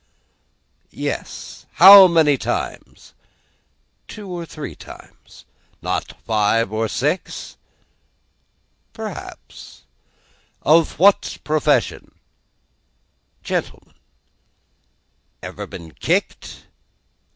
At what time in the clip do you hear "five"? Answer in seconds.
6.25-6.71